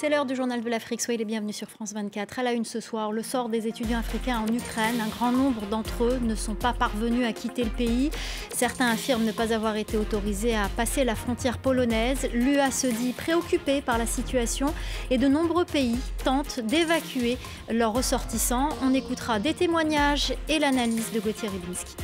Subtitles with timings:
[0.00, 1.00] C'est l'heure du journal de l'Afrique.
[1.00, 2.38] Soyez les bienvenus sur France 24.
[2.38, 5.00] À la une ce soir, le sort des étudiants africains en Ukraine.
[5.04, 8.12] Un grand nombre d'entre eux ne sont pas parvenus à quitter le pays.
[8.54, 12.28] Certains affirment ne pas avoir été autorisés à passer la frontière polonaise.
[12.32, 14.72] L'UA se dit préoccupée par la situation
[15.10, 17.36] et de nombreux pays tentent d'évacuer
[17.68, 18.68] leurs ressortissants.
[18.84, 21.96] On écoutera des témoignages et l'analyse de Gauthier Ribinski.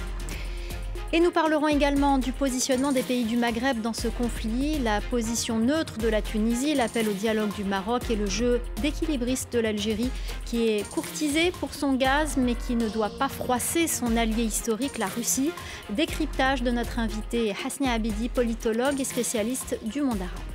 [1.15, 5.61] Et nous parlerons également du positionnement des pays du Maghreb dans ce conflit, la position
[5.61, 10.11] neutre de la Tunisie, l'appel au dialogue du Maroc et le jeu d'équilibriste de l'Algérie
[10.45, 14.99] qui est courtisé pour son gaz mais qui ne doit pas froisser son allié historique,
[14.99, 15.53] la Russie.
[15.91, 20.54] Décryptage de notre invité Hasni Abidi, politologue et spécialiste du monde arabe.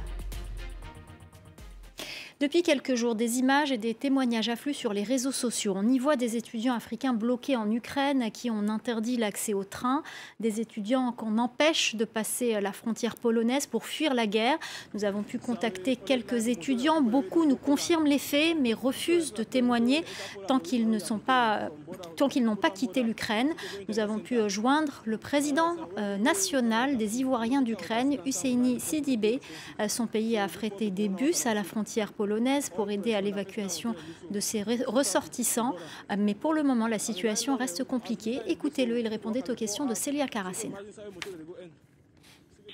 [2.41, 5.73] Depuis quelques jours, des images et des témoignages affluent sur les réseaux sociaux.
[5.75, 9.65] On y voit des étudiants africains bloqués en Ukraine à qui on interdit l'accès au
[9.65, 10.03] train,
[10.39, 14.57] des étudiants qu'on empêche de passer la frontière polonaise pour fuir la guerre.
[14.93, 17.01] Nous avons pu contacter quelques étudiants.
[17.01, 20.05] Beaucoup nous confirment les faits, mais refusent de témoigner
[20.47, 21.67] tant qu'ils ne sont pas,
[22.15, 23.49] tant qu'ils n'ont pas quitté l'Ukraine.
[23.89, 29.41] Nous avons pu joindre le président euh, national des Ivoiriens d'Ukraine, Husseini Sidibé.
[29.81, 32.28] Euh, son pays a affrété des bus à la frontière polonaise
[32.75, 33.95] pour aider à l'évacuation
[34.29, 35.75] de ses ressortissants.
[36.17, 38.39] Mais pour le moment, la situation reste compliquée.
[38.47, 40.77] Écoutez-le, il répondait aux questions de Célia Caracena.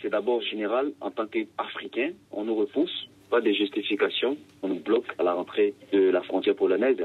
[0.01, 5.07] C'est d'abord général, en tant qu'Africain, on nous repousse, pas de justification, on nous bloque
[5.17, 6.97] à la rentrée de la frontière polonaise.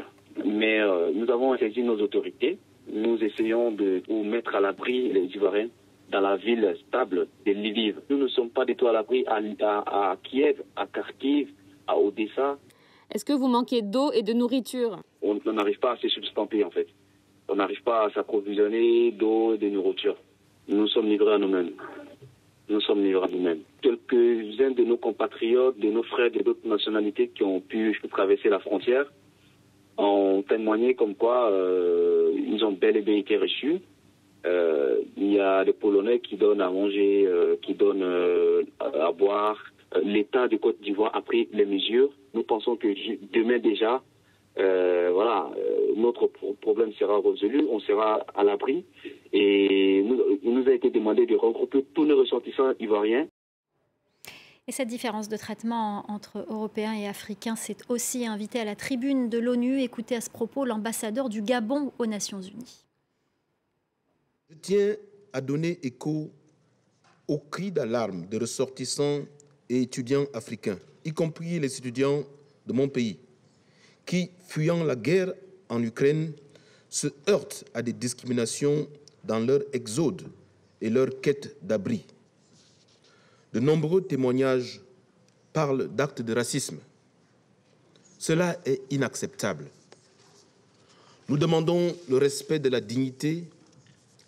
[0.44, 2.58] Mais euh, nous avons saisi nos autorités,
[2.92, 5.68] nous essayons de nous mettre à l'abri les Ivoiriens
[6.10, 8.00] dans la ville stable de Lviv.
[8.10, 11.48] Nous ne sommes pas du tout à l'abri à, Kiev, à Kharkiv,
[11.90, 12.58] à Odessa.
[13.12, 15.00] Est-ce que vous manquez d'eau et de nourriture?
[15.22, 16.86] On n'arrive pas à se substanter en fait.
[17.48, 20.16] On n'arrive pas à s'approvisionner d'eau et de nourriture.
[20.68, 21.72] Nous sommes livrés à nous-mêmes.
[22.68, 23.62] Nous sommes livrés à nous-mêmes.
[23.82, 28.60] Quelques-uns de nos compatriotes, de nos frères de d'autres nationalités qui ont pu traverser la
[28.60, 29.06] frontière
[29.98, 33.80] ont témoigné comme quoi euh, ils ont bel et bien été reçus.
[34.46, 38.06] Euh, il y a des Polonais qui donnent à manger, euh, qui donnent
[38.78, 39.58] à boire,
[40.02, 42.10] l'État de Côte d'Ivoire a pris les mesures.
[42.34, 42.88] Nous pensons que
[43.32, 44.02] demain déjà,
[44.58, 46.26] euh, voilà, euh, notre
[46.60, 48.84] problème sera résolu, on sera à l'abri.
[49.32, 53.26] Et il nous a été demandé de regrouper tous nos ressortissants ivoiriens
[54.70, 59.28] et cette différence de traitement entre Européens et Africains s'est aussi invité à la tribune
[59.28, 59.80] de l'ONU.
[59.80, 62.84] Écoutez à ce propos l'ambassadeur du Gabon aux Nations Unies.
[64.48, 64.94] Je tiens
[65.32, 66.30] à donner écho
[67.26, 69.22] au cri d'alarme des ressortissants
[69.70, 72.24] et étudiants africains, y compris les étudiants
[72.66, 73.18] de mon pays,
[74.04, 75.32] qui, fuyant la guerre
[75.68, 76.32] en Ukraine,
[76.90, 78.88] se heurtent à des discriminations
[79.24, 80.22] dans leur exode
[80.80, 82.04] et leur quête d'abri.
[83.52, 84.80] De nombreux témoignages
[85.52, 86.78] parlent d'actes de racisme.
[88.18, 89.66] Cela est inacceptable.
[91.28, 93.44] Nous demandons le respect de la dignité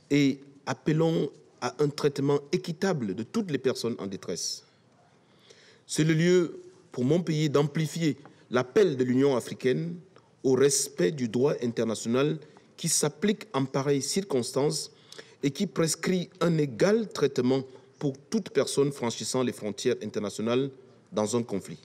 [0.09, 4.65] et appelons à un traitement équitable de toutes les personnes en détresse.
[5.87, 6.61] C'est le lieu
[6.91, 8.17] pour mon pays d'amplifier
[8.51, 9.97] l'appel de l'Union africaine
[10.43, 12.39] au respect du droit international
[12.77, 14.93] qui s'applique en pareilles circonstances
[15.43, 17.63] et qui prescrit un égal traitement
[17.99, 20.71] pour toute personne franchissant les frontières internationales
[21.13, 21.79] dans un conflit.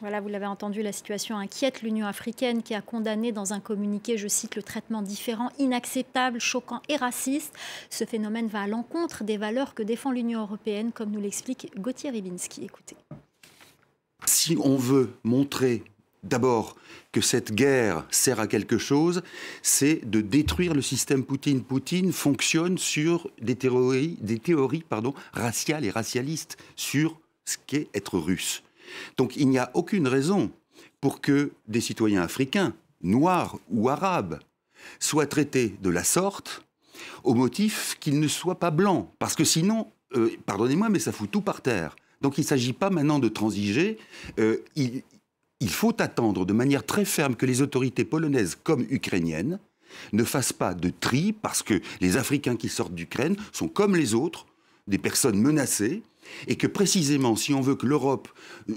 [0.00, 4.18] Voilà, vous l'avez entendu, la situation inquiète l'Union africaine qui a condamné dans un communiqué,
[4.18, 7.54] je cite, le traitement différent, inacceptable, choquant et raciste.
[7.88, 12.10] Ce phénomène va à l'encontre des valeurs que défend l'Union européenne, comme nous l'explique Gauthier
[12.10, 12.64] Ribinski.
[12.64, 12.96] Écoutez.
[14.26, 15.82] Si on veut montrer
[16.22, 16.76] d'abord
[17.12, 19.22] que cette guerre sert à quelque chose,
[19.62, 21.62] c'est de détruire le système Poutine.
[21.62, 28.18] Poutine fonctionne sur des théories, des théories pardon, raciales et racialistes sur ce qu'est être
[28.18, 28.62] russe.
[29.16, 30.50] Donc il n'y a aucune raison
[31.00, 34.40] pour que des citoyens africains, noirs ou arabes,
[34.98, 36.62] soient traités de la sorte
[37.24, 39.08] au motif qu'ils ne soient pas blancs.
[39.18, 41.96] Parce que sinon, euh, pardonnez-moi, mais ça fout tout par terre.
[42.20, 43.98] Donc il ne s'agit pas maintenant de transiger.
[44.38, 45.02] Euh, il,
[45.60, 49.58] il faut attendre de manière très ferme que les autorités polonaises comme ukrainiennes
[50.12, 54.14] ne fassent pas de tri parce que les Africains qui sortent d'Ukraine sont comme les
[54.14, 54.46] autres,
[54.86, 56.02] des personnes menacées,
[56.46, 58.28] et que précisément, si on veut que l'Europe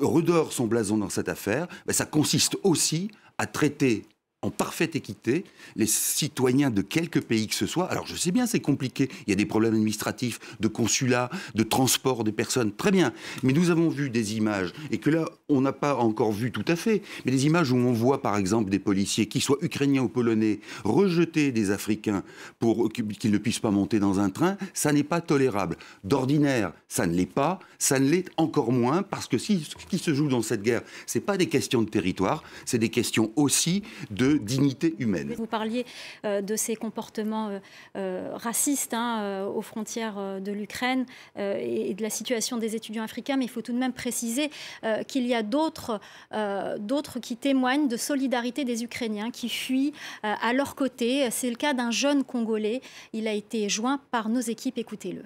[0.02, 4.06] redore son blason dans cette affaire, ben, ça consiste aussi à traiter
[4.42, 5.44] en parfaite équité
[5.76, 7.86] les citoyens de quelque pays que ce soit.
[7.92, 11.64] Alors je sais bien, c'est compliqué, il y a des problèmes administratifs, de consulat, de
[11.64, 13.14] transport des personnes, très bien.
[13.44, 16.66] Mais nous avons vu des images, et que là, on n'a pas encore vu tout
[16.68, 20.04] à fait, mais des images où on voit par exemple des policiers, qui soient ukrainiens
[20.04, 22.24] ou polonais, rejeter des Africains
[22.60, 25.76] pour qu'ils ne puissent pas monter dans un train, ça n'est pas tolérable.
[26.04, 29.54] D'ordinaire, ça ne l'est pas, ça ne l'est encore moins, parce que ce
[29.90, 32.90] qui se joue dans cette guerre, ce n'est pas des questions de territoire, c'est des
[32.90, 35.34] questions aussi de dignité humaine.
[35.38, 35.86] Vous parliez
[36.26, 37.60] euh, de ces comportements euh,
[37.96, 41.06] euh, racistes hein, aux frontières de l'Ukraine
[41.38, 44.50] et de la situation des étudiants africains, mais il faut tout de même préciser
[45.08, 46.00] qu'il y a d'autres
[47.22, 49.94] qui témoignent de solidarité des Ukrainiens qui fuient
[50.24, 51.30] à leur côté.
[51.32, 52.82] C'est le cas d'un jeune Congolais.
[53.14, 54.78] Il a été joint par nos équipes.
[54.78, 55.24] Écoutez-le.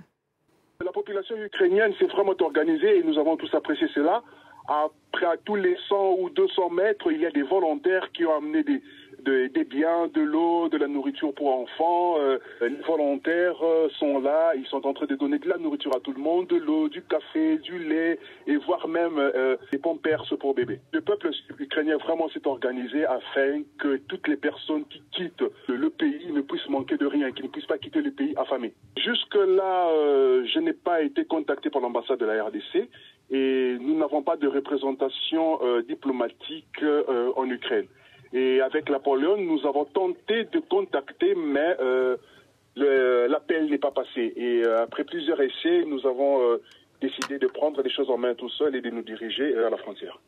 [0.83, 4.23] La population ukrainienne s'est vraiment organisée et nous avons tous apprécié cela.
[4.67, 8.35] Après, à tous les 100 ou 200 mètres, il y a des volontaires qui ont
[8.35, 8.81] amené des,
[9.49, 12.15] des biens, de l'eau, de la nourriture pour enfants.
[12.19, 15.95] Euh, les volontaires euh, sont là, ils sont en train de donner de la nourriture
[15.95, 19.77] à tout le monde, de l'eau, du café, du lait, et voire même euh, des
[19.77, 20.79] pampers pour bébés.
[20.91, 21.29] Le peuple
[21.59, 26.69] ukrainien vraiment s'est organisé afin que toutes les personnes qui quittent le pays ne puissent
[26.69, 28.73] manquer de rien, qu'ils ne puissent pas quitter le pays affamé.
[28.97, 29.89] Jusque-là,
[30.45, 32.89] je n'ai pas été contacté par l'ambassade de la RDC
[33.33, 36.83] et nous n'avons pas de représentation diplomatique
[37.35, 37.87] en Ukraine.
[38.31, 41.75] Et avec la Pologne, nous avons tenté de contacter, mais
[42.77, 44.33] euh, l'appel n'est pas passé.
[44.35, 46.61] Et euh, après plusieurs essais, nous avons euh,
[47.01, 49.77] décidé de prendre les choses en main tout seul et de nous diriger à la
[49.77, 50.19] frontière.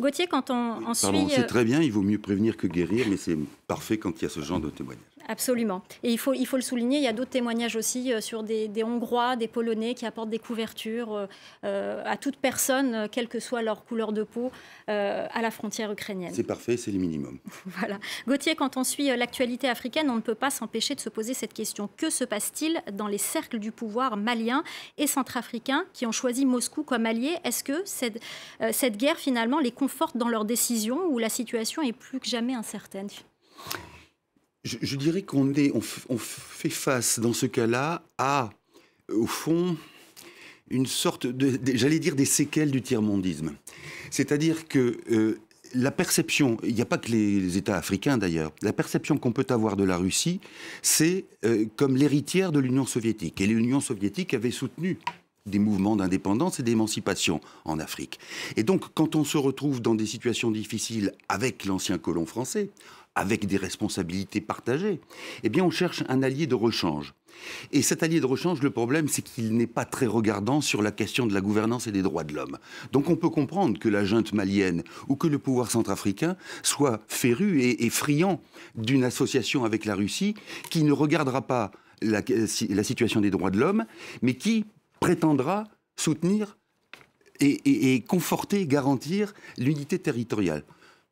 [0.00, 1.28] Gauthier, quand on, on suit...
[1.30, 3.36] C'est très bien, il vaut mieux prévenir que guérir, mais c'est
[3.66, 5.04] parfait quand il y a ce genre de témoignage.
[5.28, 5.82] Absolument.
[6.02, 8.42] Et il faut, il faut le souligner, il y a d'autres témoignages aussi euh, sur
[8.42, 11.26] des, Hongrois, des Polonais qui apportent des couvertures euh,
[11.64, 14.50] euh, à toute personne, quelle que soit leur couleur de peau,
[14.86, 16.32] à la frontière ukrainienne.
[16.34, 17.38] C'est parfait, c'est le minimum.
[17.66, 17.98] voilà.
[18.28, 21.54] Gauthier, quand on suit l'actualité africaine, on ne peut pas s'empêcher de se poser cette
[21.54, 21.88] question.
[21.96, 24.62] Que se passe-t-il dans les cercles du pouvoir maliens
[24.98, 27.36] et centrafricains qui ont choisi Moscou comme allié?
[27.44, 28.20] Est-ce que cette,
[28.72, 32.54] cette guerre, finalement, les conforte dans leurs décisions ou la situation est plus que jamais
[32.54, 33.08] incertaine
[34.64, 35.52] je, dirais qu'on
[36.08, 38.48] on, fait face dans ce cas-là à,
[39.12, 39.76] au fond,
[40.70, 43.52] une sorte de, j'allais dire, des séquelles du tiers-mondisme.
[44.10, 45.38] C'est-à-dire que euh,
[45.74, 49.46] la perception, il n'y a pas que les, États africains d'ailleurs, la perception qu'on peut
[49.50, 50.40] avoir de la Russie,
[50.80, 53.42] c'est euh, comme l'héritière de l'Union soviétique.
[53.42, 54.98] Et l'Union soviétique avait soutenu
[55.46, 58.18] des mouvements d'indépendance et d'émancipation en Afrique.
[58.56, 62.70] Et donc, quand on se retrouve dans des situations difficiles avec l'ancien colon français,
[63.14, 65.00] avec des responsabilités partagées,
[65.42, 67.14] eh bien, on cherche un allié de rechange.
[67.72, 70.90] Et cet allié de rechange, le problème, c'est qu'il n'est pas très regardant sur la
[70.90, 72.58] question de la gouvernance et des droits de l'homme.
[72.92, 77.60] Donc on peut comprendre que la junte malienne ou que le pouvoir centrafricain soit féru
[77.60, 78.40] et, friand
[78.76, 80.34] d'une association avec la Russie
[80.70, 82.22] qui ne regardera pas la,
[82.84, 83.84] situation des droits de l'homme,
[84.22, 84.64] mais qui
[85.04, 85.64] prétendra
[85.96, 86.56] soutenir
[87.40, 90.64] et, conforter, garantir l'unité territoriale.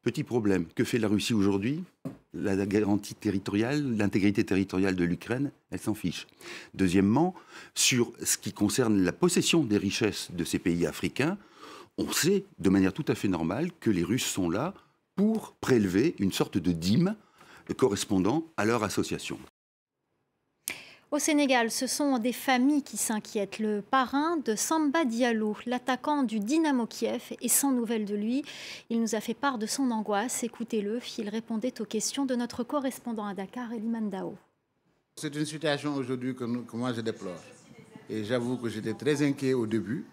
[0.02, 1.84] Petit problème, que fait la Russie aujourd'hui?
[2.32, 6.26] La garantie territoriale, l'intégrité territoriale de l'Ukraine, elle s'en fiche.
[6.72, 7.34] Deuxièmement,
[7.74, 11.36] sur ce qui concerne la possession des richesses de ces pays africains,
[11.98, 14.72] on sait de manière tout à fait normale que les Russes sont là
[15.16, 17.14] pour prélever une sorte de dîme
[17.76, 19.38] correspondant à leur association.
[21.12, 23.58] Au Sénégal, ce sont des familles qui s'inquiètent.
[23.58, 28.42] Le parrain de Samba Diallo, l'attaquant du Dynamo Kiev, est sans nouvelles de lui.
[28.88, 30.42] Il nous a fait part de son angoisse.
[30.42, 34.38] Écoutez-le, il répondait aux questions de notre correspondant à Dakar, Eliman Dao.
[35.16, 37.42] C'est une situation aujourd'hui que, moi je déplore.
[38.08, 40.06] Et j'avoue que j'étais très inquiet au début.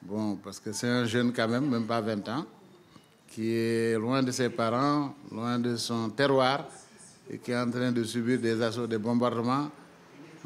[0.00, 2.46] Bon, parce que c'est un jeune quand même, même pas 20 ans,
[3.26, 6.68] qui est loin de ses parents, loin de son terroir,
[7.28, 9.70] et qui est en train de subir des assauts, des bombardements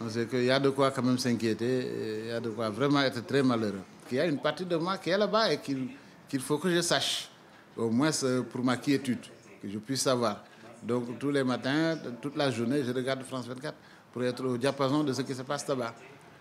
[0.08, 3.00] c'est qu'il y a de quoi quand même s'inquiéter, il y a de quoi vraiment
[3.00, 3.80] être très malheureux.
[4.10, 6.80] Il y a une partie de moi qui est là-bas et qu'il faut que je
[6.80, 7.28] sache,
[7.76, 8.10] au moins
[8.50, 9.20] pour ma quiétude,
[9.62, 10.42] que je puisse savoir.
[10.82, 13.74] Donc tous les matins, toute la journée, je regarde France 24
[14.12, 15.94] pour être au diapason de ce qui se passe là-bas.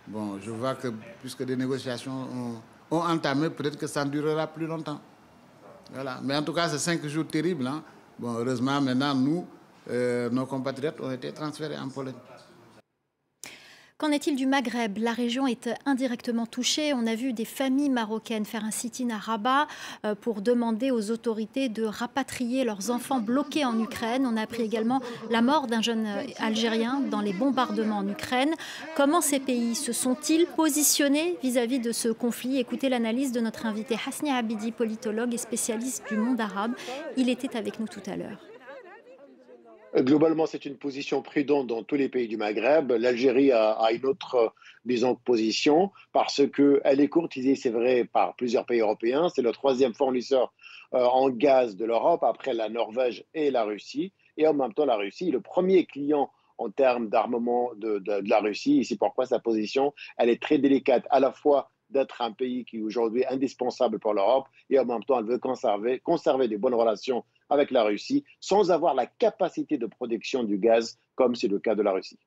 [0.07, 0.89] Bon, je vois que
[1.21, 2.27] puisque des négociations
[2.91, 4.99] ont, entamé, peut-être que ça durera plus longtemps.
[5.93, 6.19] Voilà.
[6.21, 7.65] Mais en tout cas, c'est cinq jours terribles.
[7.65, 7.81] Hein.
[8.19, 9.47] Bon, heureusement, maintenant, nous,
[9.89, 12.13] euh, nos compatriotes ont été transférés en Pologne.
[14.03, 14.97] Qu'en est-il du Maghreb?
[14.97, 16.93] La région est indirectement touchée.
[16.93, 19.65] On a vu des familles marocaines faire un sit-in à Rabat
[20.05, 24.27] euh, pour demander aux autorités de rapatrier leurs enfants bloqués en Ukraine.
[24.29, 28.53] On a appris également la mort d'un jeune euh, Algérien dans les bombardements en Ukraine.
[28.97, 32.59] Comment ces pays se sont-ils positionnés vis-à-vis de ce conflit?
[32.59, 36.73] Écoutez l'analyse de notre invité Hasni Abidi, politologue et spécialiste du monde arabe.
[37.15, 38.52] Il était avec nous tout à l'heure.
[39.95, 42.91] Globalement, c'est une position prudente dans tous les pays du Maghreb.
[42.91, 44.53] L'Algérie a, une autre,
[44.85, 49.29] disons, position parce qu'elle est courtisée, c'est vrai, par plusieurs pays européens.
[49.29, 50.51] C'est le troisième fournisseur
[50.91, 54.13] en gaz de l'Europe après la Norvège et la Russie.
[54.37, 58.39] Et en même temps, la Russie est le premier client en termes d'armement de, la
[58.39, 58.85] Russie.
[58.85, 62.77] C'est pourquoi sa position, elle est très délicate, à la fois d'être un pays qui
[62.77, 66.73] est aujourd'hui indispensable pour l'Europe et en même temps, elle veut conserver, conserver des bonnes
[66.73, 71.59] relations avec la Russie sans avoir la capacité de production du gaz comme c'est le
[71.59, 72.19] cas de la Russie.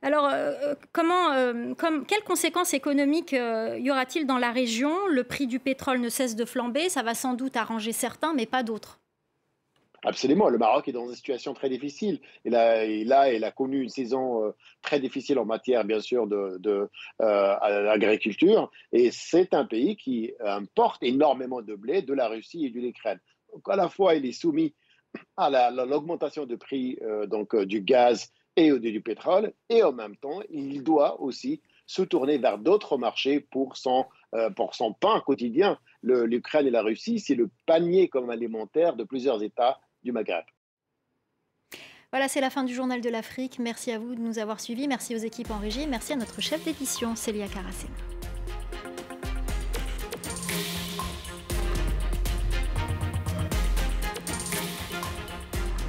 [0.00, 1.74] Alors, euh, euh, comment, euh,
[2.06, 4.94] quelles conséquences économiques y aura-t-il dans la région?
[5.08, 8.46] Le prix du pétrole ne cesse de flamber, ça va sans doute arranger certains, mais
[8.46, 9.00] pas d'autres.
[10.04, 10.48] Absolument.
[10.48, 12.20] Le Maroc est dans une situation très difficile.
[12.44, 12.84] Et là,
[13.32, 14.50] il a connu une saison euh,
[14.80, 16.88] très difficile en matière, bien sûr, de, de
[17.20, 22.78] euh, Et c'est un pays qui importe énormément de blé de la Russie et de
[22.78, 23.18] l'Ukraine.
[23.52, 24.74] Donc, à la fois, il est soumis
[25.36, 30.40] à l'augmentation de prix euh, donc, du gaz et du pétrole, et en même temps,
[30.50, 34.04] il doit aussi se tourner vers d'autres marchés pour son,
[34.56, 35.78] pour son pain quotidien.
[36.02, 40.44] L'Ukraine et la Russie, c'est le panier comme alimentaire de plusieurs États du Maghreb.
[42.10, 43.58] Voilà, c'est la fin du Journal de l'Afrique.
[43.58, 44.88] Merci à vous de nous avoir suivis.
[44.88, 45.86] Merci aux équipes en régie.
[45.86, 47.86] Merci à notre chef d'édition, Célia Caracé.